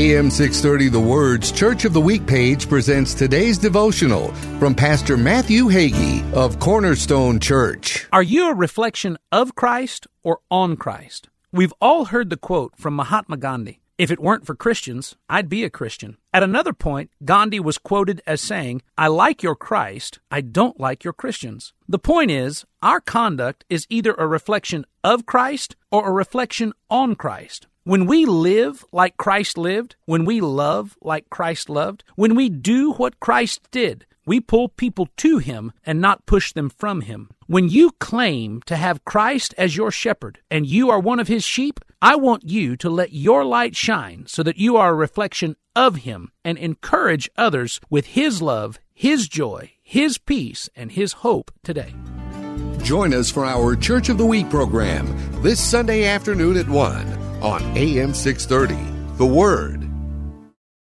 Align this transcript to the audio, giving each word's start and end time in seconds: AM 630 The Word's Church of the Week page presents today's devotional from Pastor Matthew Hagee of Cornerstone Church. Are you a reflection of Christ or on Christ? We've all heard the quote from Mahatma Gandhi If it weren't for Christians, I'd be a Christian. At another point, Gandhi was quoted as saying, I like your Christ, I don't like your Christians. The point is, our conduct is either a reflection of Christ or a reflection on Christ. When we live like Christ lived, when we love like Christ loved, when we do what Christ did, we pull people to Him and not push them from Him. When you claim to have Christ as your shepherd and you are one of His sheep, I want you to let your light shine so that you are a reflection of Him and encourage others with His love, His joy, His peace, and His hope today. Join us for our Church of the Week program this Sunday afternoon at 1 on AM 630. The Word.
AM 0.00 0.30
630 0.30 0.88
The 0.88 0.98
Word's 0.98 1.52
Church 1.52 1.84
of 1.84 1.92
the 1.92 2.00
Week 2.00 2.26
page 2.26 2.70
presents 2.70 3.12
today's 3.12 3.58
devotional 3.58 4.32
from 4.58 4.74
Pastor 4.74 5.18
Matthew 5.18 5.64
Hagee 5.66 6.24
of 6.32 6.58
Cornerstone 6.58 7.38
Church. 7.38 8.08
Are 8.10 8.22
you 8.22 8.48
a 8.48 8.54
reflection 8.54 9.18
of 9.30 9.54
Christ 9.54 10.06
or 10.22 10.38
on 10.50 10.78
Christ? 10.78 11.28
We've 11.52 11.74
all 11.82 12.06
heard 12.06 12.30
the 12.30 12.38
quote 12.38 12.78
from 12.78 12.94
Mahatma 12.94 13.36
Gandhi 13.36 13.82
If 13.98 14.10
it 14.10 14.20
weren't 14.20 14.46
for 14.46 14.54
Christians, 14.54 15.16
I'd 15.28 15.50
be 15.50 15.64
a 15.64 15.70
Christian. 15.70 16.16
At 16.32 16.42
another 16.42 16.72
point, 16.72 17.10
Gandhi 17.22 17.60
was 17.60 17.76
quoted 17.76 18.22
as 18.26 18.40
saying, 18.40 18.80
I 18.96 19.08
like 19.08 19.42
your 19.42 19.54
Christ, 19.54 20.18
I 20.30 20.40
don't 20.40 20.80
like 20.80 21.04
your 21.04 21.12
Christians. 21.12 21.74
The 21.86 21.98
point 21.98 22.30
is, 22.30 22.64
our 22.82 23.02
conduct 23.02 23.66
is 23.68 23.86
either 23.90 24.14
a 24.14 24.26
reflection 24.26 24.86
of 25.04 25.26
Christ 25.26 25.76
or 25.92 26.08
a 26.08 26.12
reflection 26.12 26.72
on 26.88 27.16
Christ. 27.16 27.66
When 27.84 28.04
we 28.04 28.26
live 28.26 28.84
like 28.92 29.16
Christ 29.16 29.56
lived, 29.56 29.96
when 30.04 30.26
we 30.26 30.42
love 30.42 30.98
like 31.00 31.30
Christ 31.30 31.70
loved, 31.70 32.04
when 32.14 32.34
we 32.34 32.50
do 32.50 32.92
what 32.92 33.20
Christ 33.20 33.62
did, 33.70 34.04
we 34.26 34.38
pull 34.38 34.68
people 34.68 35.08
to 35.16 35.38
Him 35.38 35.72
and 35.86 35.98
not 35.98 36.26
push 36.26 36.52
them 36.52 36.68
from 36.68 37.00
Him. 37.00 37.30
When 37.46 37.70
you 37.70 37.92
claim 37.92 38.60
to 38.66 38.76
have 38.76 39.06
Christ 39.06 39.54
as 39.56 39.78
your 39.78 39.90
shepherd 39.90 40.40
and 40.50 40.66
you 40.66 40.90
are 40.90 41.00
one 41.00 41.20
of 41.20 41.28
His 41.28 41.42
sheep, 41.42 41.80
I 42.02 42.16
want 42.16 42.44
you 42.44 42.76
to 42.76 42.90
let 42.90 43.14
your 43.14 43.46
light 43.46 43.74
shine 43.74 44.24
so 44.26 44.42
that 44.42 44.58
you 44.58 44.76
are 44.76 44.90
a 44.90 44.94
reflection 44.94 45.56
of 45.74 45.96
Him 45.96 46.32
and 46.44 46.58
encourage 46.58 47.30
others 47.38 47.80
with 47.88 48.08
His 48.08 48.42
love, 48.42 48.78
His 48.92 49.26
joy, 49.26 49.72
His 49.82 50.18
peace, 50.18 50.68
and 50.76 50.92
His 50.92 51.14
hope 51.24 51.50
today. 51.62 51.94
Join 52.82 53.14
us 53.14 53.30
for 53.30 53.46
our 53.46 53.74
Church 53.74 54.10
of 54.10 54.18
the 54.18 54.26
Week 54.26 54.50
program 54.50 55.16
this 55.42 55.58
Sunday 55.58 56.04
afternoon 56.04 56.58
at 56.58 56.68
1 56.68 57.19
on 57.42 57.62
AM 57.76 58.14
630. 58.14 59.16
The 59.16 59.26
Word. 59.26 59.89